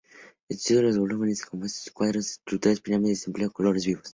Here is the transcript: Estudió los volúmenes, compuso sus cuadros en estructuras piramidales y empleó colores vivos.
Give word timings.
Estudió 0.49 0.81
los 0.81 0.97
volúmenes, 0.97 1.45
compuso 1.45 1.83
sus 1.83 1.93
cuadros 1.93 2.25
en 2.25 2.31
estructuras 2.37 2.79
piramidales 2.79 3.21
y 3.21 3.29
empleó 3.29 3.51
colores 3.51 3.85
vivos. 3.85 4.09